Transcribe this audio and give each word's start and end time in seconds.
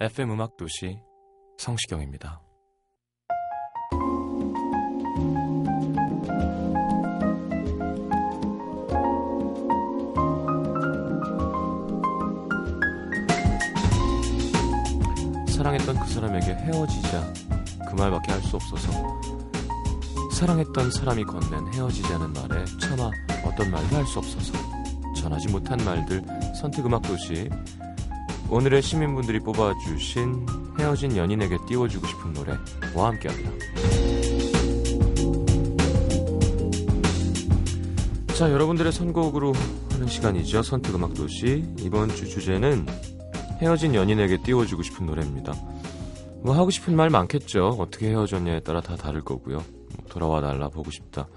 FM 0.00 0.32
음악 0.32 0.56
도시 0.56 0.98
성시경입니다. 1.56 2.40
사랑했던 15.48 15.98
그 16.00 16.06
사람에게 16.10 16.54
헤어지자 16.54 17.32
그 17.88 17.94
말밖에 17.94 18.32
할 18.32 18.42
수 18.42 18.56
없어서 18.56 18.90
사랑했던 20.32 20.90
사람이 20.90 21.24
건넨 21.24 21.72
헤어지자는 21.74 22.32
말에 22.32 22.64
차마 22.80 23.10
어떤 23.44 23.70
말도 23.70 23.96
할 23.96 24.06
수 24.06 24.18
없어서 24.18 24.52
전하지 25.16 25.48
못한 25.48 25.78
말들 25.84 26.22
선택 26.60 26.84
음악 26.84 27.02
도시 27.02 27.48
오늘의 28.50 28.82
시민분들이 28.82 29.40
뽑아주신 29.40 30.46
헤어진 30.78 31.16
연인에게 31.16 31.58
띄워주고 31.66 32.06
싶은 32.06 32.32
노래와 32.34 33.08
함께합니다. 33.08 33.50
자, 38.36 38.50
여러분들의 38.50 38.92
선곡으로 38.92 39.52
하는 39.92 40.06
시간이죠. 40.06 40.62
선택 40.62 40.94
음악 40.94 41.14
도시. 41.14 41.64
이번 41.78 42.08
주 42.08 42.28
주제는 42.28 42.86
헤어진 43.60 43.94
연인에게 43.94 44.42
띄워주고 44.42 44.82
싶은 44.82 45.06
노래입니다. 45.06 45.54
뭐 46.42 46.54
하고 46.54 46.70
싶은 46.70 46.94
말 46.94 47.10
많겠죠. 47.10 47.68
어떻게 47.78 48.10
헤어졌냐에 48.10 48.60
따라 48.60 48.80
다 48.80 48.96
다를 48.96 49.22
거고요. 49.22 49.56
뭐 49.56 50.06
돌아와 50.10 50.40
달라 50.40 50.68
보고 50.68 50.90
싶다. 50.90 51.28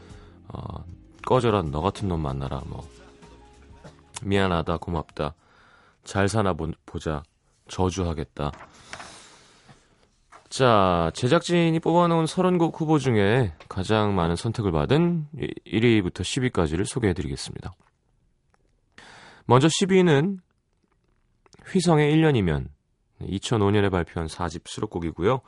어, 0.50 0.83
꺼져라 1.25 1.61
너 1.61 1.81
같은 1.81 2.08
놈 2.08 2.22
만나라. 2.22 2.61
뭐 2.66 2.88
미안하다 4.23 4.78
고맙다. 4.78 5.35
잘 6.08 6.30
사나 6.30 6.53
보, 6.53 6.72
보자. 6.86 7.22
저주하겠다. 7.67 8.52
자, 10.47 11.11
제작진이 11.13 11.77
뽑아놓은 11.81 12.23
30곡 12.23 12.80
후보 12.80 12.97
중에 12.97 13.53
가장 13.67 14.16
많은 14.16 14.38
선택을 14.38 14.72
받은 14.72 15.28
1위부터 15.66 16.22
10위까지를 16.22 16.85
소개해드리겠습니다. 16.85 17.73
먼저 19.47 19.67
10위는 19.67 20.39
휘성의 21.73 22.16
1년이면 22.16 22.69
2005년에 23.23 23.91
발표한 23.91 24.28
4집 24.28 24.61
수록곡이고요. 24.66 25.41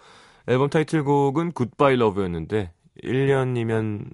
앨범 0.48 0.70
타이틀곡은 0.70 1.54
굿바이 1.54 1.96
러브였는데 1.96 2.74
1년이면 3.02 4.12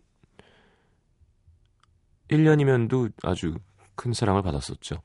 1년이면도 2.29 3.11
아주 3.23 3.55
큰 3.95 4.13
사랑을 4.13 4.43
받았었죠. 4.43 5.01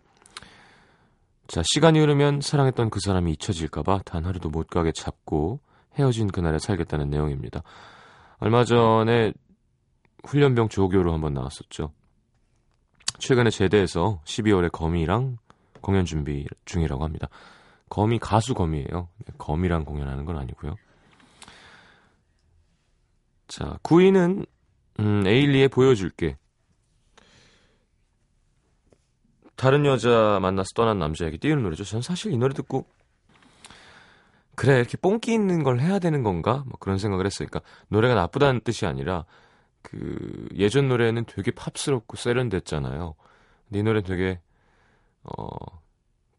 자, 1.51 1.63
시간이 1.65 1.99
흐르면 1.99 2.43
사랑했던 2.43 2.91
그 2.91 3.01
사람이 3.01 3.33
잊혀질까봐 3.33 4.03
단 4.05 4.25
하루도 4.25 4.51
못 4.51 4.69
가게 4.69 4.93
잡고 4.93 5.59
헤어진 5.97 6.29
그날에 6.29 6.61
살겠다는 6.61 7.11
내용입니다. 7.11 7.65
얼마 8.39 8.63
전에 8.63 9.33
훈련병 10.23 10.69
조교로 10.69 11.13
한번 11.13 11.35
나왔었죠. 11.35 11.93
최근에 13.19 13.51
제대해서 13.51 14.21
12월에 14.27 14.71
거미랑 14.71 15.39
공연 15.81 16.05
준비 16.05 16.47
중이라고 16.67 17.03
합니다. 17.03 17.29
거미 17.89 18.21
가수 18.21 18.55
거미예요. 18.55 19.09
거미랑 19.37 19.85
공연하는 19.85 20.27
건 20.27 20.39
아니고요. 20.39 20.77
자, 23.49 23.77
9위는 23.83 24.47
음, 25.01 25.27
에일리의 25.27 25.67
보여줄게. 25.67 26.37
다른 29.61 29.85
여자 29.85 30.39
만나서 30.41 30.69
떠난 30.75 30.99
남자에게 30.99 31.37
띄우는 31.37 31.63
노래죠. 31.63 31.85
전 31.85 32.03
사실 32.03 32.33
이 32.33 32.39
노래 32.39 32.55
듣고 32.55 32.87
그래 34.55 34.77
이렇게 34.77 34.97
뽕기 34.97 35.33
있는 35.33 35.63
걸 35.63 35.81
해야 35.81 35.99
되는 35.99 36.23
건가? 36.23 36.65
뭐 36.67 36.79
그런 36.79 36.99
생각을 36.99 37.27
했어요. 37.27 37.49
그러니까 37.51 37.69
노래가 37.89 38.15
나쁘다는 38.15 38.61
뜻이 38.63 38.87
아니라 38.87 39.25
그 39.83 40.49
예전 40.57 40.89
노래는 40.89 41.25
되게 41.27 41.51
팝스럽고 41.51 42.17
세련됐잖아요. 42.17 43.15
근데 43.69 43.79
이 43.79 43.83
노래는 43.83 44.05
되게 44.05 44.41
어 45.23 45.81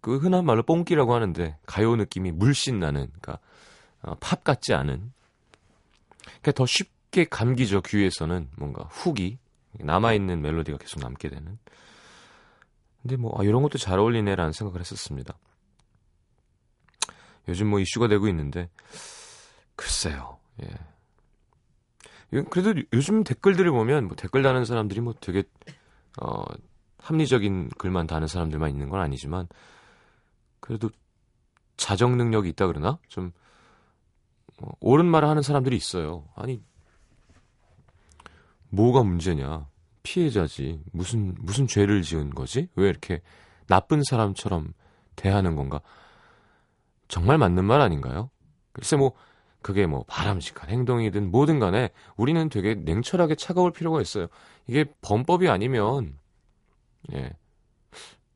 그 0.01 0.17
흔한 0.17 0.45
말로 0.45 0.63
뽕기라고 0.63 1.13
하는데 1.13 1.57
가요 1.65 1.95
느낌이 1.95 2.31
물씬 2.31 2.79
나는 2.79 3.07
그러니까 3.07 3.39
어, 4.01 4.15
팝 4.19 4.43
같지 4.43 4.73
않은 4.73 5.13
그러니까 6.23 6.51
더 6.53 6.65
쉽게 6.65 7.25
감기죠 7.25 7.81
귀에서는 7.81 8.49
뭔가 8.57 8.83
훅이 8.85 9.37
남아 9.79 10.13
있는 10.13 10.41
멜로디가 10.41 10.79
계속 10.79 10.99
남게 10.99 11.29
되는. 11.29 11.57
근데 13.01 13.15
뭐 13.15 13.39
아, 13.39 13.43
이런 13.43 13.63
것도 13.63 13.77
잘 13.77 13.99
어울리네라는 13.99 14.51
생각을 14.51 14.79
했었습니다. 14.79 15.37
요즘 17.47 17.67
뭐 17.67 17.79
이슈가 17.79 18.07
되고 18.07 18.27
있는데 18.27 18.69
글쎄요. 19.75 20.37
예. 20.61 20.67
그래도 22.49 22.81
요즘 22.93 23.23
댓글들을 23.23 23.69
보면 23.71 24.07
뭐 24.07 24.15
댓글 24.15 24.43
다는 24.43 24.63
사람들이 24.63 25.01
뭐 25.01 25.13
되게 25.19 25.43
어 26.21 26.43
합리적인 26.99 27.69
글만 27.77 28.07
다는 28.07 28.27
사람들만 28.27 28.69
있는 28.69 28.89
건 28.89 29.01
아니지만 29.01 29.47
그래도 30.59 30.89
자정 31.75 32.15
능력이 32.15 32.47
있다 32.49 32.67
그러나 32.67 32.99
좀 33.07 33.31
어, 34.61 34.69
옳은 34.79 35.07
말을 35.07 35.27
하는 35.27 35.41
사람들이 35.41 35.75
있어요. 35.75 36.25
아니 36.35 36.63
뭐가 38.69 39.03
문제냐? 39.03 39.67
피해자지. 40.03 40.81
무슨 40.91 41.35
무슨 41.39 41.67
죄를 41.67 42.01
지은 42.01 42.31
거지? 42.31 42.67
왜 42.75 42.89
이렇게 42.89 43.21
나쁜 43.67 44.03
사람처럼 44.03 44.73
대하는 45.15 45.55
건가? 45.55 45.81
정말 47.07 47.37
맞는 47.37 47.65
말 47.65 47.81
아닌가요? 47.81 48.29
글쎄 48.71 48.95
뭐 48.95 49.13
그게 49.61 49.85
뭐 49.85 50.03
바람직한 50.07 50.69
행동이든 50.69 51.29
뭐든 51.29 51.59
간에 51.59 51.89
우리는 52.17 52.49
되게 52.49 52.75
냉철하게 52.75 53.35
차가울 53.35 53.71
필요가 53.71 54.01
있어요. 54.01 54.27
이게 54.67 54.85
범법이 55.01 55.49
아니면 55.49 56.17
예. 57.13 57.31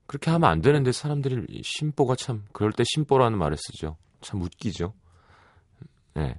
그렇게 0.07 0.29
하면 0.31 0.49
안 0.49 0.61
되는데 0.61 0.91
사람들이 0.91 1.61
심보가 1.63 2.15
참 2.15 2.45
그럴 2.51 2.71
때 2.71 2.83
심보라는 2.85 3.37
말을 3.37 3.57
쓰죠. 3.57 3.97
참 4.21 4.41
웃기죠. 4.41 4.93
예. 6.17 6.35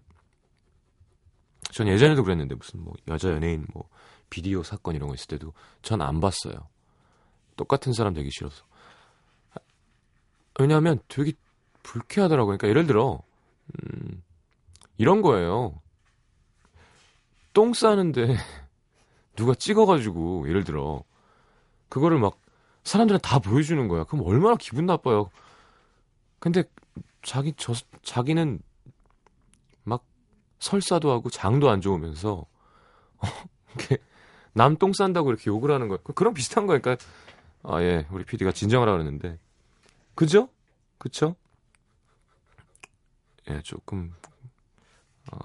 전 1.72 1.88
예전에도 1.88 2.22
그랬는데 2.22 2.54
무슨 2.54 2.82
뭐 2.82 2.94
여자 3.08 3.30
연예인 3.30 3.66
뭐 3.74 3.88
비디오 4.36 4.62
사건 4.62 4.94
이런 4.94 5.08
거 5.08 5.14
있을 5.14 5.28
때도 5.28 5.54
전 5.80 6.02
안 6.02 6.20
봤어요. 6.20 6.68
똑같은 7.56 7.94
사람 7.94 8.12
되기 8.12 8.28
싫어서. 8.30 8.66
왜냐하면 10.60 11.00
되게 11.08 11.32
불쾌하더라고요. 11.82 12.58
그러니까 12.58 12.68
예를 12.68 12.86
들어 12.86 13.22
음, 13.72 14.22
이런 14.98 15.22
거예요. 15.22 15.80
똥 17.54 17.72
싸는데 17.72 18.36
누가 19.36 19.54
찍어가지고 19.54 20.50
예를 20.50 20.64
들어 20.64 21.02
그거를 21.88 22.18
막 22.18 22.38
사람들은 22.84 23.20
다 23.22 23.38
보여주는 23.38 23.88
거야. 23.88 24.04
그럼 24.04 24.26
얼마나 24.26 24.56
기분 24.56 24.84
나빠요. 24.84 25.30
근데 26.40 26.62
자기 27.22 27.54
저 27.56 27.72
자기는 28.02 28.60
막 29.84 30.04
설사도 30.58 31.10
하고 31.10 31.30
장도 31.30 31.70
안 31.70 31.80
좋으면서 31.80 32.44
어, 33.16 33.20
이렇게 33.74 33.96
남 34.56 34.78
똥 34.78 34.92
싼다고 34.94 35.28
이렇게 35.28 35.50
욕을 35.50 35.70
하는 35.70 35.88
거야. 35.88 35.98
그런 36.14 36.32
비슷한 36.32 36.66
거니까 36.66 36.96
아 37.62 37.82
예, 37.82 38.06
우리 38.10 38.24
PD가 38.24 38.52
진정하라 38.52 38.92
그러는데 38.92 39.38
그죠? 40.14 40.48
그쵸? 40.98 41.36
예, 43.50 43.60
조금 43.62 44.14
어 45.30 45.38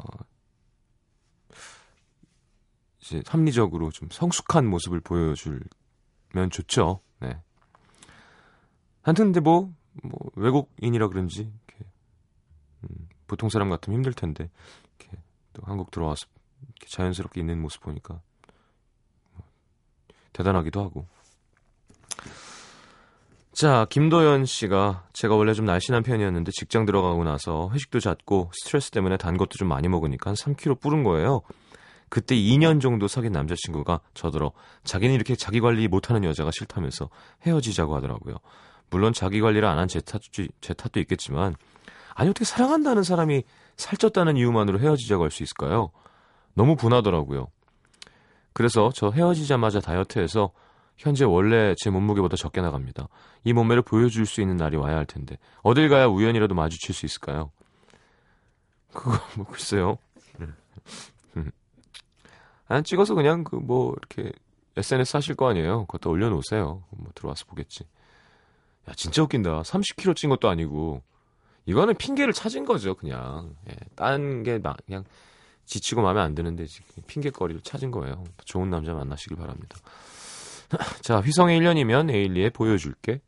이제 3.01 3.21
합리적으로 3.27 3.91
좀 3.91 4.07
성숙한 4.09 4.65
모습을 4.67 5.01
보여주면 5.01 5.59
좋죠. 6.49 7.01
네. 7.19 7.37
하여튼 9.01 9.25
근데 9.25 9.39
뭐, 9.41 9.73
뭐 10.03 10.19
외국인이라 10.35 11.09
그런지 11.09 11.41
이렇게, 11.41 11.85
음, 12.83 13.09
보통 13.27 13.49
사람 13.49 13.69
같으면 13.69 13.97
힘들 13.97 14.13
텐데 14.13 14.49
이렇게 14.99 15.17
또 15.53 15.63
한국 15.65 15.91
들어와서 15.91 16.27
이렇게 16.61 16.87
자연스럽게 16.87 17.41
있는 17.41 17.59
모습 17.61 17.81
보니까 17.81 18.13
뭐, 18.13 18.21
대단하기도 20.33 20.81
하고. 20.81 21.05
자, 23.53 23.85
김도연 23.89 24.45
씨가 24.45 25.03
제가 25.13 25.35
원래 25.35 25.53
좀 25.53 25.65
날씬한 25.65 26.03
편이었는데 26.03 26.51
직장 26.53 26.85
들어가고 26.85 27.23
나서 27.23 27.69
회식도 27.73 27.99
잦고 27.99 28.49
스트레스 28.53 28.91
때문에 28.91 29.17
단 29.17 29.37
것도 29.37 29.51
좀 29.57 29.67
많이 29.67 29.87
먹으니까 29.89 30.29
한 30.31 30.35
3kg 30.35 30.79
뿌른 30.79 31.03
거예요. 31.03 31.41
그때 32.09 32.35
2년 32.35 32.81
정도 32.81 33.07
사귄 33.07 33.31
남자친구가 33.33 33.99
저더러 34.13 34.51
자기는 34.83 35.13
이렇게 35.13 35.35
자기 35.35 35.59
관리 35.59 35.87
못하는 35.87 36.23
여자가 36.23 36.51
싫다면서 36.51 37.09
헤어지자고 37.45 37.95
하더라고요. 37.95 38.37
물론 38.89 39.13
자기 39.13 39.39
관리를 39.41 39.67
안 39.67 39.77
한 39.79 39.87
제 39.87 39.99
탓도, 40.01 40.47
제 40.59 40.73
탓도 40.73 40.99
있겠지만 41.01 41.55
아니 42.15 42.29
어떻게 42.29 42.43
사랑한다는 42.45 43.03
사람이 43.03 43.43
살쪘다는 43.77 44.37
이유만으로 44.37 44.79
헤어지자고 44.79 45.23
할 45.23 45.31
수 45.31 45.43
있을까요? 45.43 45.91
너무 46.53 46.75
분하더라고요. 46.75 47.47
그래서 48.53 48.89
저 48.93 49.09
헤어지자마자 49.09 49.79
다이어트해서 49.79 50.51
현재 50.97 51.25
원래 51.25 51.73
제 51.77 51.89
몸무게보다 51.89 52.35
적게 52.35 52.61
나갑니다. 52.61 53.07
이 53.43 53.53
몸매를 53.53 53.81
보여줄 53.81 54.25
수 54.25 54.41
있는 54.41 54.57
날이 54.57 54.77
와야 54.77 54.97
할 54.97 55.05
텐데 55.05 55.37
어딜 55.63 55.89
가야 55.89 56.05
우연이라도 56.05 56.53
마주칠 56.53 56.93
수 56.93 57.05
있을까요? 57.05 57.51
그거 58.93 59.17
뭐 59.35 59.45
글쎄요. 59.45 59.97
안 62.67 62.83
찍어서 62.85 63.15
그냥 63.15 63.43
그 63.43 63.57
뭐 63.57 63.93
이렇게 63.97 64.31
SNS 64.77 65.17
하실 65.17 65.35
거 65.35 65.49
아니에요. 65.49 65.85
그것도 65.85 66.09
올려놓으세요. 66.09 66.83
뭐 66.91 67.11
들어와서 67.13 67.45
보겠지. 67.45 67.83
야 68.89 68.93
진짜 68.95 69.21
웃긴다. 69.23 69.61
30kg 69.61 70.15
찐 70.15 70.29
것도 70.29 70.49
아니고 70.49 71.01
이거는 71.65 71.95
핑계를 71.95 72.33
찾은 72.33 72.65
거죠. 72.65 72.95
그냥 72.95 73.55
예, 73.69 73.75
딴게 73.95 74.59
그냥 74.85 75.03
지치고 75.71 76.01
마음에 76.01 76.19
안 76.19 76.35
드는데 76.35 76.65
지금 76.65 76.85
핑계거리를 77.07 77.61
찾은 77.61 77.91
거예요. 77.91 78.25
좋은 78.43 78.69
남자 78.69 78.93
만나시길 78.93 79.37
바랍니다. 79.37 79.77
자, 81.01 81.21
휘성의 81.21 81.59
1년이면 81.59 82.11
에일리에 82.13 82.49
보여줄게. 82.49 83.21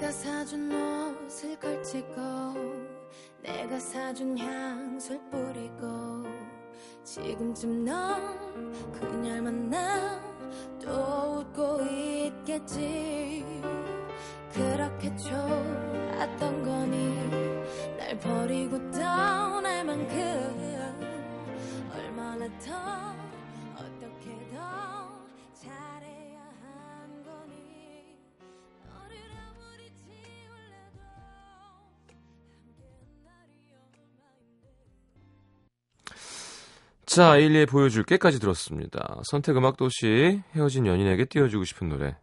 내가 0.00 0.12
사준 0.12 0.72
옷을 0.72 1.60
걸치고 1.60 2.16
내가 3.42 3.78
사준 3.78 4.38
향수를 4.38 5.20
뿌리고 5.30 6.24
지금쯤 7.04 7.84
넌 7.84 8.72
그녀를 8.92 9.42
만나 9.42 10.18
또 10.82 11.44
웃고 11.44 11.82
있겠지. 11.84 13.44
그렇게 14.54 15.14
좋았던 15.16 16.62
거니 16.62 17.28
날 17.98 18.18
버리고 18.20 18.78
떠날 18.92 19.84
만큼 19.84 20.96
얼마나 21.94 22.48
더 22.58 23.19
자, 37.10 37.36
에일리에 37.36 37.66
보여줄게까지 37.66 38.38
들었습니다. 38.38 39.20
선택 39.24 39.56
음악 39.56 39.76
도시 39.76 40.40
헤어진 40.54 40.86
연인에게 40.86 41.24
띄워주고 41.24 41.64
싶은 41.64 41.88
노래. 41.88 42.16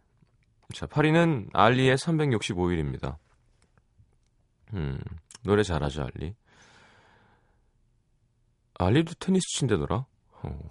자, 0.72 0.86
8위는 0.86 1.50
알리의 1.52 1.98
365일입니다. 1.98 3.16
음, 4.72 4.98
노래 5.42 5.62
잘하죠, 5.62 6.04
알리. 6.04 6.34
알리도 8.78 9.12
테니스 9.20 9.44
친대더라. 9.58 10.06
어. 10.42 10.70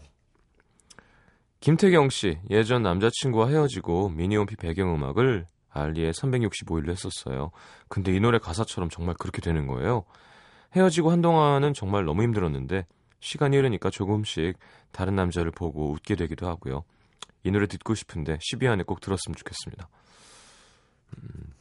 김태경 1.60 2.10
씨, 2.10 2.40
예전 2.50 2.82
남자친구와 2.82 3.50
헤어지고 3.50 4.10
미니홈피 4.10 4.56
배경음악을 4.56 5.46
알리의 5.70 6.14
365일로 6.14 6.90
했었어요. 6.90 7.52
근데 7.88 8.16
이 8.16 8.20
노래 8.20 8.40
가사처럼 8.40 8.90
정말 8.90 9.14
그렇게 9.20 9.42
되는 9.42 9.68
거예요. 9.68 10.06
헤어지고 10.76 11.12
한동안은 11.12 11.76
정말 11.76 12.06
너무 12.06 12.24
힘들었는데 12.24 12.88
시간이 13.20 13.58
흐르니까 13.58 13.90
조금씩 13.90 14.58
다른 14.92 15.16
남자를 15.16 15.52
보고 15.52 15.92
웃게 15.92 16.16
되기도 16.16 16.48
하고요. 16.48 16.84
이 17.44 17.52
노래 17.52 17.68
듣고 17.68 17.96
싶은데 17.96 18.38
10위 18.38 18.70
안에 18.70 18.84
꼭 18.84 19.00
들었으면 19.00 19.36
좋겠습니다. 19.36 19.90
음. 21.18 21.54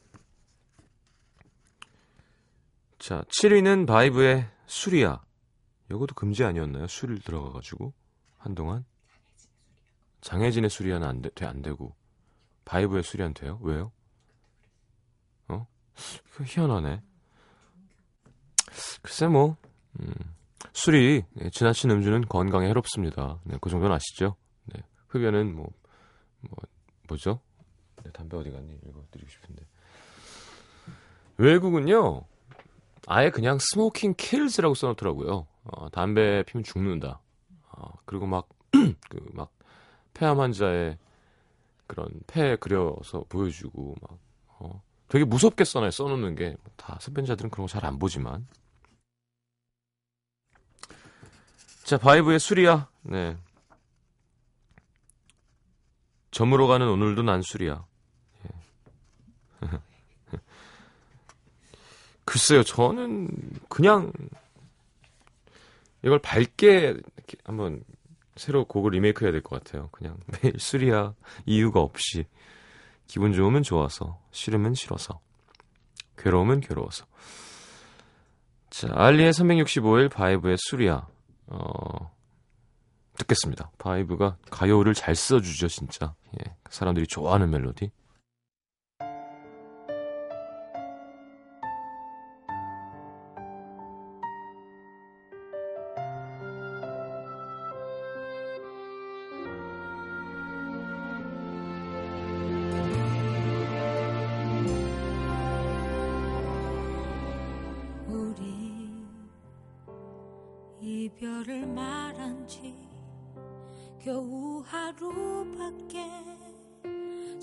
자, 2.99 3.23
7위는 3.23 3.87
바이브의 3.87 4.49
술이야. 4.67 5.23
이것도 5.91 6.15
금지 6.15 6.43
아니었나요? 6.45 6.87
술 6.89 7.21
들어가가지고 7.21 7.93
한동안 8.39 8.85
장혜진의 10.21 10.71
수리아는 10.71 11.07
안, 11.07 11.23
돼, 11.23 11.31
안 11.47 11.63
되고 11.63 11.95
바이브의 12.65 13.05
수리안 13.05 13.33
돼요? 13.33 13.61
왜요? 13.63 13.93
어? 15.47 15.67
그 16.33 16.43
희한하네. 16.45 17.01
글쎄 19.03 19.29
뭐 19.29 19.57
음, 20.01 20.13
술이 20.73 21.23
네, 21.35 21.51
지나친 21.51 21.91
음주는 21.91 22.23
건강에 22.29 22.69
해롭습니다. 22.69 23.41
네, 23.45 23.57
그 23.61 23.71
정도는 23.71 23.95
아시죠? 23.95 24.37
네, 24.67 24.83
흡연은 25.09 25.55
뭐, 25.55 25.69
뭐 26.41 26.57
뭐죠? 27.09 27.41
네, 28.03 28.11
담배 28.13 28.37
어디 28.37 28.51
갔니? 28.51 28.79
이거 28.87 29.03
드리고 29.11 29.29
싶은데 29.31 29.63
외국은요 31.39 32.23
아예 33.07 33.31
그냥 33.31 33.59
smoking 33.61 34.15
kills라고 34.17 34.75
써놓더라고요. 34.75 35.47
어, 35.65 35.89
담배 35.91 36.43
피면 36.45 36.65
죽는다. 36.65 37.21
어, 37.73 37.91
그리고 38.05 38.27
막 38.27 38.49
그 38.73 39.21
막 39.33 39.53
폐암 40.15 40.41
환자의 40.41 40.97
그런 41.87 42.09
폐 42.27 42.57
그려서 42.57 43.25
보여주고 43.29 43.95
막 44.01 44.19
어, 44.59 44.83
되게 45.09 45.25
무섭게 45.25 45.65
써놔요. 45.65 45.91
써놓는 45.91 46.35
게다 46.37 46.99
흡연자들은 47.03 47.51
그런 47.51 47.67
거 47.67 47.71
잘 47.73 47.85
안 47.85 47.99
보지만 47.99 48.47
자 51.87 51.99
바이브의 51.99 52.41
술이야. 52.41 52.89
네. 53.03 53.37
점으로 56.33 56.67
가는 56.67 56.89
오늘도 56.89 57.23
난 57.23 57.43
술이야. 57.43 57.87
예. 58.45 59.69
글쎄요, 62.25 62.65
저는 62.65 63.29
그냥 63.69 64.13
이걸 66.03 66.19
밝게 66.19 66.97
한번 67.45 67.85
새로 68.35 68.65
곡을 68.65 68.91
리메이크 68.91 69.25
해야 69.25 69.31
될 69.31 69.41
것 69.43 69.63
같아요. 69.63 69.89
그냥 69.93 70.19
매일 70.43 70.59
술이야 70.59 71.15
이유가 71.47 71.79
없이 71.79 72.25
기분 73.07 73.33
좋으면 73.33 73.63
좋아서 73.63 74.19
싫으면 74.33 74.75
싫어서 74.75 75.21
괴로우면 76.19 76.63
괴로워서 76.63 77.07
자 78.71 78.89
알리의 78.93 79.33
365일 79.33 80.11
바이브의 80.11 80.57
술이야 80.59 81.07
어 81.49 82.13
듣겠습니다. 83.17 83.71
바이브가 83.79 84.37
가요를 84.51 84.95
잘 84.95 85.15
써주죠, 85.15 85.69
진짜. 85.69 86.15
예, 86.41 86.55
사람들이 86.71 87.07
좋아하는 87.07 87.51
멜로디. 87.51 87.91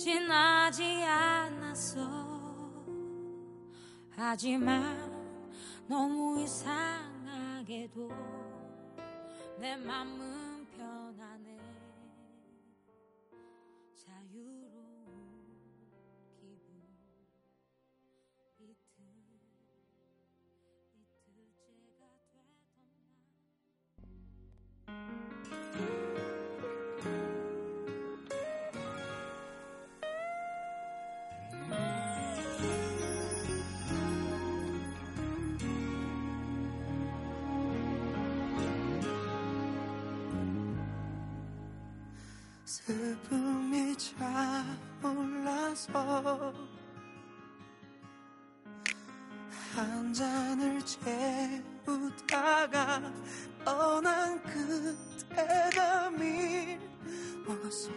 지나지 0.04 0.84
않았어. 1.06 2.02
하지만 4.10 5.10
너무 5.88 6.42
이상하게도 6.42 8.12
내 9.60 9.78
맘은 9.78 10.53
올라서 45.04 46.54
한 49.76 50.14
잔을 50.14 50.80
채우다가 52.16 53.02
떠난 53.66 54.42
그때가 54.44 56.12
미워서 56.12 57.90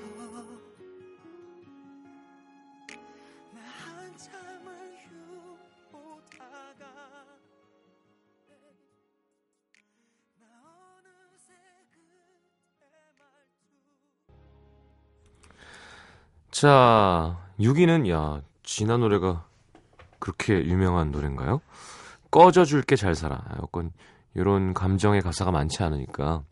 자, 16.60 17.38
6위는, 17.60 18.08
야, 18.10 18.40
진아 18.62 18.96
노래가 18.96 19.46
그렇게 20.18 20.54
유명한 20.64 21.10
노래인가요? 21.10 21.60
꺼져 22.30 22.64
줄게 22.64 22.96
잘 22.96 23.14
살아. 23.14 23.44
약간, 23.62 23.92
요런 24.36 24.72
감정의 24.72 25.20
가사가 25.20 25.50
많지 25.50 25.82
않으니까. 25.82 26.44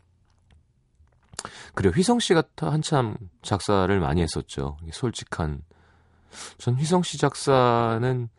그래요. 1.73 1.91
휘성 1.95 2.19
씨가 2.19 2.43
타- 2.53 2.71
한참 2.71 3.17
작사를 3.41 3.99
많이 3.99 4.21
했었죠. 4.21 4.77
솔직한. 4.91 5.63
전 6.59 6.75
휘성 6.75 7.01
씨 7.01 7.17
작사는 7.17 8.29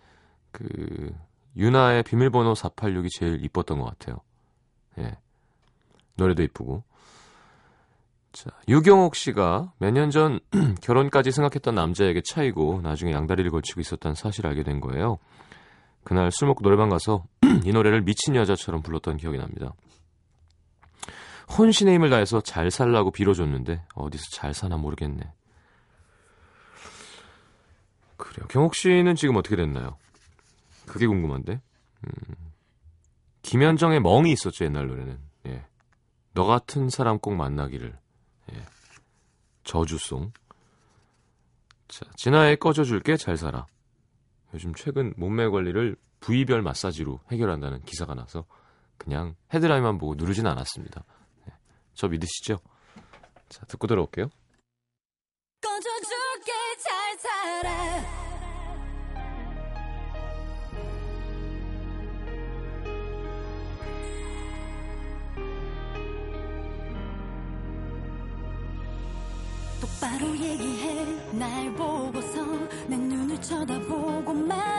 그, 0.52 1.12
유나의 1.56 2.04
비밀번호 2.04 2.52
486이 2.52 3.08
제일 3.10 3.44
이뻤던 3.44 3.80
것 3.80 3.86
같아요. 3.86 4.18
예. 4.98 5.18
노래도 6.14 6.44
이쁘고. 6.44 6.84
자, 8.36 8.50
유경옥 8.68 9.14
씨가 9.16 9.72
몇 9.78 9.92
년 9.92 10.10
전 10.10 10.40
결혼까지 10.82 11.30
생각했던 11.32 11.74
남자에게 11.74 12.20
차이고 12.22 12.80
나중에 12.82 13.12
양다리를 13.12 13.50
걸치고 13.50 13.80
있었다는 13.80 14.14
사실을 14.14 14.50
알게 14.50 14.62
된 14.62 14.80
거예요. 14.80 15.18
그날 16.04 16.30
술 16.30 16.48
먹고 16.48 16.60
노래방 16.62 16.90
가서 16.90 17.24
이 17.64 17.70
노래를 17.72 18.02
미친 18.02 18.36
여자처럼 18.36 18.82
불렀던 18.82 19.16
기억이 19.16 19.38
납니다. 19.38 19.72
혼신의 21.58 21.94
힘을 21.94 22.10
다해서 22.10 22.40
잘 22.42 22.70
살라고 22.70 23.10
빌어줬는데 23.10 23.84
어디서 23.94 24.24
잘 24.32 24.52
사나 24.52 24.76
모르겠네. 24.76 25.32
그래요. 28.18 28.46
경옥 28.48 28.74
씨는 28.74 29.14
지금 29.14 29.36
어떻게 29.36 29.56
됐나요? 29.56 29.96
그게 30.86 31.06
궁금한데. 31.06 31.60
음, 32.04 32.34
김현정의 33.42 34.00
멍이 34.00 34.30
있었죠 34.32 34.64
옛날 34.66 34.88
노래는. 34.88 35.18
예. 35.46 35.64
너 36.34 36.44
같은 36.44 36.90
사람 36.90 37.18
꼭 37.18 37.34
만나기를. 37.34 37.96
예. 38.52 38.64
저주송. 39.64 40.32
자, 41.88 42.04
진아의 42.16 42.56
꺼져줄게 42.58 43.16
잘 43.16 43.36
살아. 43.36 43.66
요즘 44.54 44.74
최근 44.74 45.12
몸매 45.16 45.48
관리를 45.48 45.96
부위별 46.20 46.62
마사지로 46.62 47.20
해결한다는 47.30 47.82
기사가 47.82 48.14
나서 48.14 48.44
그냥 48.96 49.36
헤드라인만 49.52 49.98
보고 49.98 50.14
누르진 50.14 50.46
않았습니다. 50.46 51.04
예. 51.48 51.52
저 51.94 52.08
믿으시죠? 52.08 52.58
자, 53.48 53.64
듣고 53.66 53.86
들어올게요. 53.86 54.28
꺼져줄게 55.60 56.52
잘 56.82 57.18
살아 57.18 57.95
바로 70.06 70.38
얘기해. 70.38 71.04
날 71.32 71.72
보고서 71.72 72.40
내 72.86 72.96
눈을 72.96 73.42
쳐다보고 73.42 74.32
말 74.32 74.75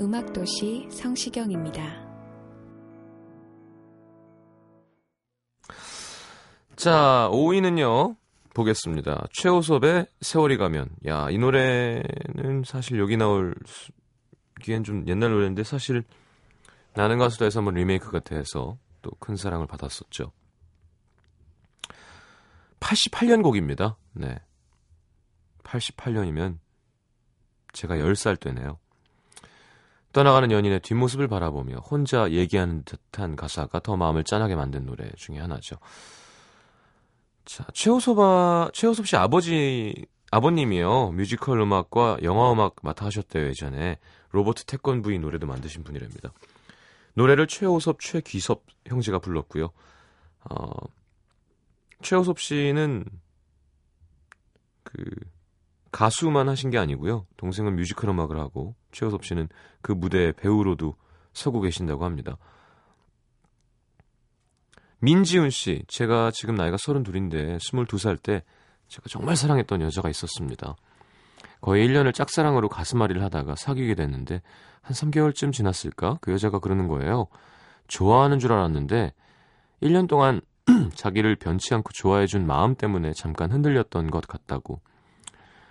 음악도시 0.00 0.88
성시경입니다. 0.90 2.06
자, 6.76 7.28
5위는요. 7.32 8.16
보겠습니다. 8.54 9.26
최호섭의 9.32 10.06
세월이 10.20 10.56
가면. 10.56 10.88
야, 11.06 11.28
이 11.30 11.38
노래는 11.38 12.62
사실 12.64 12.98
여기 12.98 13.16
나올 13.16 13.54
기엔 14.62 14.84
좀 14.84 15.06
옛날 15.08 15.30
노래인데 15.30 15.64
사실 15.64 16.04
나는 16.94 17.18
가수다에서 17.18 17.60
한번 17.60 17.74
리메이크가 17.74 18.20
돼서 18.20 18.78
또 19.02 19.10
큰 19.20 19.36
사랑을 19.36 19.66
받았었죠. 19.66 20.32
88년 22.80 23.42
곡입니다. 23.42 23.96
네. 24.12 24.38
88년이면 25.62 26.58
제가 27.72 27.96
10살 27.96 28.40
때네요. 28.40 28.78
떠나가는 30.12 30.50
연인의 30.50 30.80
뒷모습을 30.80 31.28
바라보며 31.28 31.76
혼자 31.76 32.30
얘기하는 32.30 32.82
듯한 32.84 33.36
가사가 33.36 33.80
더 33.80 33.96
마음을 33.96 34.24
짠하게 34.24 34.54
만든 34.56 34.86
노래 34.86 35.10
중에 35.16 35.38
하나죠. 35.38 35.76
자, 37.44 37.64
최호섭아, 37.72 38.70
최호섭 38.72 39.06
씨 39.06 39.16
아버지, 39.16 40.06
아버님이요. 40.30 41.12
뮤지컬 41.12 41.60
음악과 41.60 42.18
영화 42.22 42.52
음악 42.52 42.76
맡아 42.82 43.06
하셨대요, 43.06 43.46
예전에. 43.46 43.98
로버트 44.30 44.64
태권브이 44.64 45.18
노래도 45.18 45.46
만드신 45.46 45.84
분이랍니다. 45.84 46.32
노래를 47.14 47.46
최호섭, 47.46 48.00
최귀섭 48.00 48.64
형제가 48.86 49.18
불렀고요. 49.18 49.70
어, 50.50 50.68
최호섭 52.02 52.38
씨는 52.38 53.04
그 54.84 54.94
가수만 55.98 56.48
하신 56.48 56.70
게 56.70 56.78
아니고요. 56.78 57.26
동생은 57.38 57.74
뮤지컬 57.74 58.10
음악을 58.10 58.38
하고 58.38 58.76
최호섭 58.92 59.24
씨는 59.24 59.48
그 59.82 59.90
무대 59.90 60.30
배우로도 60.30 60.94
서고 61.32 61.60
계신다고 61.60 62.04
합니다. 62.04 62.36
민지훈 65.00 65.50
씨, 65.50 65.82
제가 65.88 66.30
지금 66.30 66.54
나이가 66.54 66.76
32인데 66.76 67.56
22살 67.56 68.22
때 68.22 68.44
제가 68.86 69.06
정말 69.08 69.34
사랑했던 69.34 69.80
여자가 69.80 70.08
있었습니다. 70.08 70.76
거의 71.60 71.88
1년을 71.88 72.14
짝사랑으로 72.14 72.68
가슴앓이를 72.68 73.20
하다가 73.24 73.56
사귀게 73.56 73.96
됐는데 73.96 74.40
한 74.80 74.94
3개월쯤 74.94 75.52
지났을까? 75.52 76.18
그 76.20 76.30
여자가 76.30 76.60
그러는 76.60 76.86
거예요. 76.86 77.26
좋아하는 77.88 78.38
줄 78.38 78.52
알았는데 78.52 79.14
1년 79.82 80.06
동안 80.06 80.42
자기를 80.94 81.34
변치 81.34 81.74
않고 81.74 81.90
좋아해준 81.92 82.46
마음 82.46 82.76
때문에 82.76 83.14
잠깐 83.14 83.50
흔들렸던 83.50 84.12
것 84.12 84.28
같다고. 84.28 84.80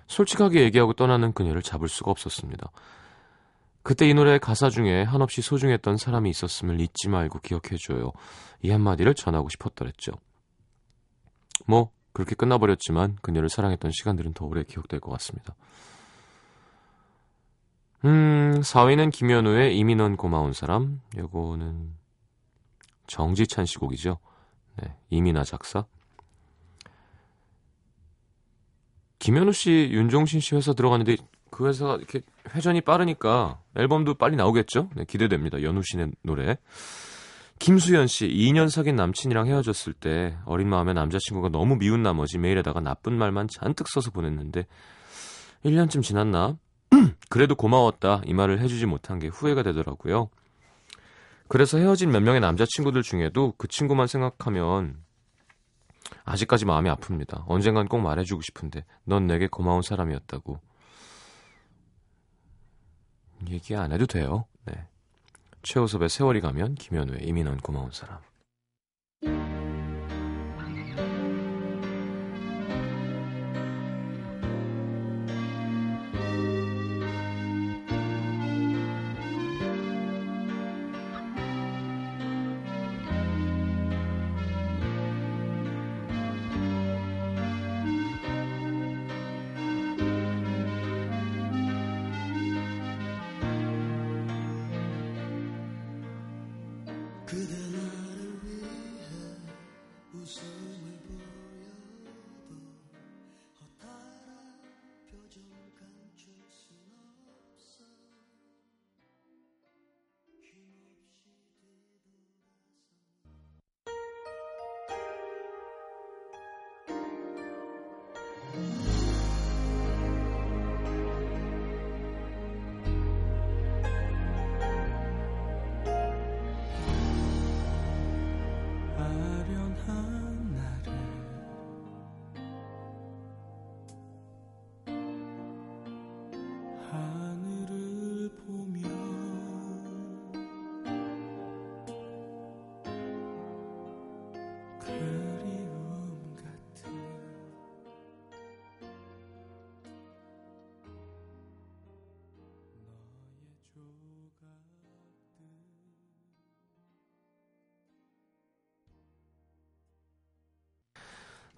솔직하게 0.07 0.61
얘기하고 0.63 0.93
떠나는 0.93 1.33
그녀를 1.33 1.61
잡을 1.61 1.87
수가 1.87 2.11
없었습니다. 2.11 2.71
그때 3.83 4.07
이 4.07 4.13
노래 4.13 4.37
가사 4.37 4.69
중에 4.69 5.03
한없이 5.03 5.41
소중했던 5.41 5.97
사람이 5.97 6.29
있었음을 6.29 6.81
잊지 6.81 7.09
말고 7.09 7.39
기억해줘요. 7.39 8.11
이 8.61 8.69
한마디를 8.69 9.13
전하고 9.13 9.47
싶었더랬죠. 9.49 10.11
뭐 11.65 11.91
그렇게 12.11 12.35
끝나버렸지만 12.35 13.17
그녀를 13.21 13.47
사랑했던 13.47 13.91
시간들은 13.91 14.33
더 14.33 14.45
오래 14.45 14.63
기억될 14.63 14.99
것 14.99 15.11
같습니다. 15.11 15.55
음, 18.05 18.59
4위는 18.61 19.11
김현우의 19.11 19.83
넌 19.95 20.17
고마운 20.17 20.53
사람. 20.53 21.01
요거는 21.17 21.93
정지찬 23.07 23.65
씨 23.65 23.77
곡이죠. 23.77 24.19
네, 24.81 24.95
이민아 25.09 25.43
작사. 25.43 25.85
김현우 29.19 29.51
씨, 29.51 29.89
윤종신 29.91 30.39
씨 30.39 30.55
회사 30.55 30.74
들어갔는데 30.74 31.17
그 31.50 31.67
회사가 31.67 31.95
이렇게 31.95 32.21
회전이 32.53 32.81
빠르니까 32.81 33.59
앨범도 33.75 34.15
빨리 34.15 34.36
나오겠죠? 34.36 34.89
네, 34.95 35.05
기대됩니다. 35.05 35.62
연우 35.63 35.81
씨의 35.83 36.12
노래. 36.21 36.57
김수현 37.59 38.05
씨, 38.07 38.27
2년 38.27 38.69
사귄 38.69 38.95
남친이랑 38.95 39.47
헤어졌을 39.47 39.93
때 39.93 40.38
어린 40.45 40.69
마음에 40.69 40.93
남자친구가 40.93 41.50
너무 41.50 41.77
미운 41.77 42.03
나머지 42.03 42.38
메일에다가 42.38 42.81
나쁜 42.81 43.17
말만 43.17 43.47
잔뜩 43.47 43.88
써서 43.88 44.12
보냈는데 44.12 44.67
1년쯤 45.65 46.03
지났나? 46.03 46.57
그래도 47.29 47.55
고마웠다 47.55 48.21
이 48.25 48.33
말을 48.33 48.59
해주지 48.59 48.86
못한 48.86 49.17
게 49.17 49.27
후회가 49.27 49.63
되더라고요. 49.63 50.29
그래서 51.47 51.77
헤어진 51.77 52.12
몇 52.12 52.21
명의 52.21 52.41
남자친구들 52.41 53.01
중에도 53.01 53.53
그 53.57 53.67
친구만 53.67 54.07
생각하면 54.07 54.95
아직까지 56.23 56.65
마음이 56.65 56.89
아픕니다. 56.89 57.43
언젠간 57.47 57.87
꼭 57.87 57.99
말해주고 57.99 58.41
싶은데 58.41 58.85
넌 59.03 59.27
내게 59.27 59.47
고마운 59.47 59.81
사람이었다고. 59.81 60.59
얘기 63.49 63.75
안 63.75 63.91
해도 63.91 64.05
돼요. 64.05 64.45
네. 64.65 64.87
최호섭의 65.63 66.09
세월이 66.09 66.41
가면 66.41 66.75
김현우의 66.75 67.21
넌 67.23 67.57
고마운 67.57 67.91
사람. 67.91 68.19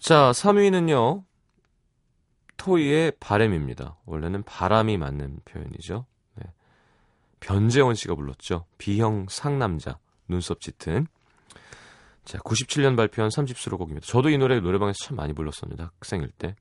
자, 0.10 0.32
3위는요. 0.32 1.24
토이의 2.58 3.12
바램입니다. 3.20 4.00
원래는 4.08 4.42
바람이 4.42 4.98
맞는 4.98 5.42
표현이죠. 5.46 6.08
네. 6.34 6.46
변재원 7.40 7.94
씨가 7.94 8.16
불렀죠. 8.16 8.66
B형 8.80 9.28
상남자, 9.30 10.00
눈썹 10.28 10.62
짙은. 10.62 11.06
자, 12.26 12.40
97년 12.40 12.98
발표한 12.98 13.30
3집 13.30 13.56
수록곡입니다. 13.56 14.08
저도 14.08 14.32
이 14.32 14.40
노래 14.40 14.60
노래방에서 14.60 14.98
참 15.00 15.18
많이 15.18 15.34
불렀습니다. 15.34 15.92
학생일 16.00 16.32
때. 16.32 16.56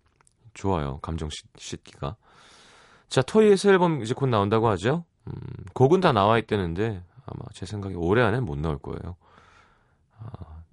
좋아요. 0.53 0.99
감정 0.99 1.31
씻, 1.31 1.47
씻기가. 1.57 2.17
자, 3.09 3.23
토이의 3.23 3.57
새 3.57 3.71
앨범 3.71 4.03
이제 4.03 4.13
곧 4.13 4.27
나온다고 4.27 4.69
하죠. 4.69 5.07
음, 5.27 5.33
곡은 5.73 6.01
다 6.01 6.13
나와 6.13 6.37
있다는데 6.37 7.03
아마 7.25 7.45
제 7.55 7.65
생각에 7.65 7.95
올해 7.95 8.23
안에 8.23 8.41
못 8.41 8.59
나올 8.59 8.77
거예요. 8.77 9.17
아, 10.19 10.65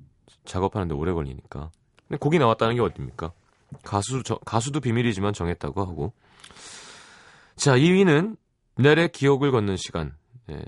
작업하는데 0.44 0.94
오래 0.94 1.14
걸리니까. 1.14 1.72
근데 2.08 2.18
곡이 2.20 2.40
나왔다는 2.40 2.76
게 2.76 2.82
어딥니까? 2.82 3.32
가수 3.84 4.24
저, 4.24 4.36
가수도 4.46 4.80
비밀이지만 4.80 5.34
정했다고 5.34 5.82
하고. 5.82 6.14
자, 7.56 7.76
2위는 7.76 8.38
넬의 8.78 9.12
기억을 9.12 9.52
걷는 9.52 9.78
시간. 9.78 10.16
예. 10.50 10.64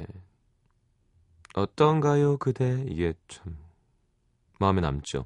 어떤가요, 1.53 2.37
그대? 2.37 2.85
이게 2.87 3.13
참 3.27 3.57
마음에 4.59 4.81
남죠. 4.81 5.25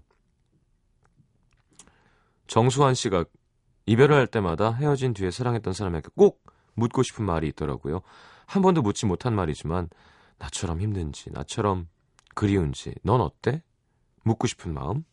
정수환 2.48 2.96
씨가 2.96 3.26
이별을 3.86 4.16
할 4.16 4.28
때마다 4.28 4.74
헤어진 4.74 5.14
뒤에 5.14 5.32
사랑했던 5.32 5.74
사람에게 5.74 6.10
꼭 6.16 6.44
묻고 6.74 7.04
싶은 7.04 7.26
말이 7.26 7.48
있더라고요. 7.50 8.02
한 8.46 8.62
번도 8.62 8.82
묻지 8.82 9.06
못한 9.06 9.36
말이지만 9.36 9.90
나처럼 10.38 10.82
힘든지, 10.82 11.32
나처럼 11.32 11.88
그리운지, 12.36 12.96
넌 13.04 13.22
어때? 13.22 13.64
묻고 14.24 14.48
싶은 14.48 14.74
마음. 14.74 15.04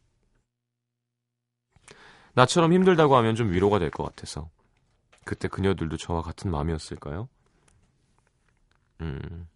나처럼 2.38 2.72
힘들다고 2.72 3.16
하면 3.16 3.34
좀 3.34 3.50
위로가 3.50 3.78
될 3.80 3.90
것 3.90 4.04
같아서 4.04 4.48
그때 5.24 5.48
그녀들도 5.48 5.96
저와 5.96 6.22
같은 6.22 6.50
마음이었을까요? 6.52 7.28
음. 9.00 9.48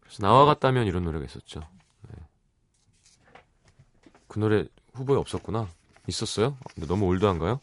그래서 0.00 0.22
나와 0.22 0.44
같다면 0.44 0.86
이런 0.86 1.02
노래가 1.04 1.24
있었죠. 1.24 1.60
네. 2.08 2.14
그 4.28 4.38
노래 4.38 4.66
후보에 4.94 5.16
없었구나. 5.16 5.68
있었어요? 6.06 6.56
근데 6.74 6.86
너무 6.86 7.06
올드한가요? 7.06 7.60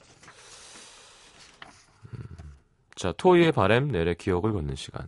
음. 2.13 2.19
자, 2.95 3.13
토이의 3.13 3.51
바램, 3.53 3.87
넬의 3.87 4.15
기억을 4.15 4.51
걷는 4.51 4.75
시간. 4.75 5.07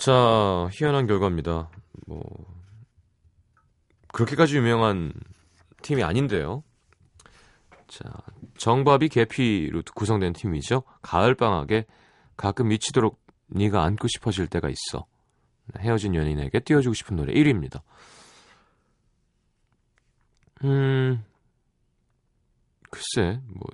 자, 0.00 0.66
희한한 0.72 1.06
결과입니다. 1.06 1.68
뭐, 2.06 2.22
그렇게까지 4.14 4.56
유명한 4.56 5.12
팀이 5.82 6.02
아닌데요. 6.02 6.64
자, 7.86 8.04
정밥이 8.56 9.10
계피로 9.10 9.82
구성된 9.94 10.32
팀이죠. 10.32 10.84
가을 11.02 11.34
방학에 11.34 11.84
가끔 12.38 12.68
미치도록 12.68 13.20
네가 13.48 13.82
안고 13.84 14.08
싶어질 14.08 14.46
때가 14.46 14.70
있어. 14.70 15.04
헤어진 15.78 16.14
연인에게 16.14 16.60
띄워주고 16.60 16.94
싶은 16.94 17.16
노래 17.16 17.34
1위입니다. 17.34 17.82
음, 20.64 21.22
글쎄, 22.88 23.38
뭐, 23.48 23.68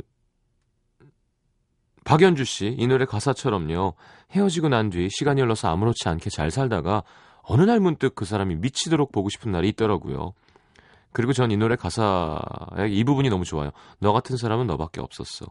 박연주 2.06 2.44
씨, 2.44 2.74
이 2.78 2.86
노래 2.86 3.04
가사처럼요. 3.04 3.94
헤어지고 4.30 4.68
난 4.68 4.90
뒤 4.90 5.08
시간이 5.10 5.40
흘러서 5.40 5.68
아무렇지 5.68 6.08
않게 6.08 6.30
잘 6.30 6.50
살다가 6.52 7.02
어느 7.42 7.62
날 7.62 7.80
문득 7.80 8.14
그 8.14 8.24
사람이 8.24 8.54
미치도록 8.56 9.10
보고 9.12 9.28
싶은 9.28 9.50
날이 9.52 9.68
있더라고요. 9.70 10.32
그리고 11.12 11.32
전 11.32 11.50
이 11.50 11.56
노래 11.56 11.74
가사의 11.76 12.96
이 12.96 13.02
부분이 13.04 13.28
너무 13.28 13.44
좋아요. 13.44 13.70
너 13.98 14.12
같은 14.12 14.36
사람은 14.36 14.66
너밖에 14.68 15.00
없었어. 15.00 15.46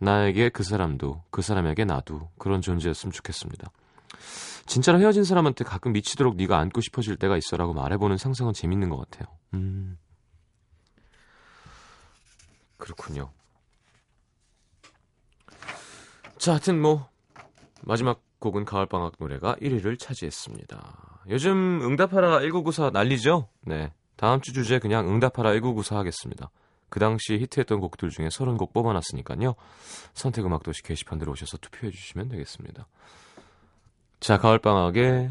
나에게 0.00 0.48
그 0.48 0.64
사람도, 0.64 1.22
그 1.30 1.40
사람에게 1.40 1.84
나도 1.84 2.30
그런 2.38 2.60
존재였으면 2.60 3.12
좋겠습니다. 3.12 3.70
진짜로 4.66 4.98
헤어진 4.98 5.22
사람한테 5.22 5.62
가끔 5.64 5.92
미치도록 5.92 6.34
네가 6.36 6.58
안고 6.58 6.80
싶어질 6.80 7.16
때가 7.16 7.36
있어라고 7.36 7.74
말해보는 7.74 8.16
상상은 8.16 8.52
재밌는 8.52 8.88
것 8.88 8.96
같아요. 8.98 9.28
음. 9.54 9.98
그렇군요. 12.76 13.30
자, 16.38 16.52
하여튼 16.52 16.80
뭐 16.80 17.08
마지막 17.82 18.22
곡은 18.38 18.64
가을방학 18.64 19.14
노래가 19.18 19.56
1위를 19.56 19.98
차지했습니다. 19.98 21.22
요즘 21.30 21.80
응답하라 21.82 22.40
1994 22.40 22.90
난리죠? 22.90 23.48
네. 23.62 23.92
다음 24.16 24.40
주 24.40 24.52
주제 24.52 24.78
그냥 24.78 25.08
응답하라 25.08 25.50
1994 25.52 25.96
하겠습니다. 25.98 26.50
그 26.90 27.00
당시 27.00 27.34
히트했던 27.38 27.80
곡들 27.80 28.10
중에 28.10 28.28
30곡 28.28 28.72
뽑아놨으니까요. 28.72 29.54
선택음악 30.12 30.62
도시 30.62 30.82
게시판 30.82 31.18
들어오셔서 31.18 31.56
투표해 31.58 31.90
주시면 31.90 32.28
되겠습니다. 32.28 32.86
자, 34.20 34.38
가을방학에 34.38 35.30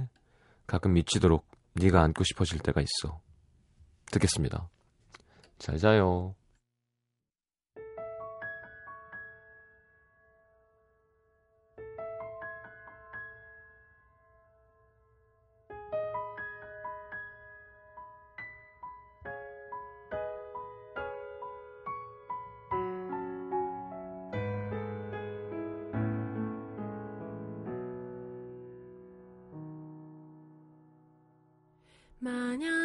가끔 0.68 0.94
미치도록 0.94 1.46
네가 1.76 2.02
안고 2.02 2.24
싶어질 2.24 2.60
때가 2.60 2.82
있어. 2.82 3.22
듣겠습니다. 4.12 4.70
잘 5.58 5.78
자요. 5.78 6.36
마냥 32.24 32.83